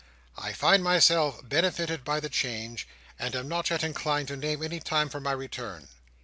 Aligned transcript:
"I 0.35 0.51
find 0.53 0.83
myself 0.83 1.47
benefited 1.47 2.03
by 2.03 2.19
the 2.19 2.27
change, 2.27 2.87
and 3.19 3.35
am 3.35 3.47
not 3.47 3.69
yet 3.69 3.83
inclined 3.83 4.29
to 4.29 4.35
name 4.35 4.63
any 4.63 4.79
time 4.79 5.09
for 5.09 5.19
my 5.19 5.31
return." 5.33 5.89